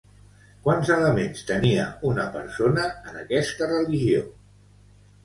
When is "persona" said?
2.37-2.87